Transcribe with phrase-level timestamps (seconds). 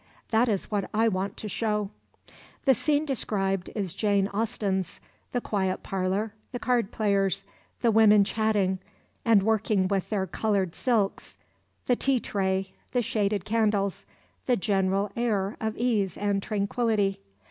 [0.31, 1.91] That is what I want to show."
[2.65, 4.99] The scene described is Jane Austen's
[5.31, 7.43] the quiet parlour, the card players,
[7.83, 8.79] the women chatting,
[9.23, 11.37] and working with their coloured silks,
[11.85, 14.07] the tea tray, the shaded candles,
[14.47, 17.19] the general air of ease and tranquillity.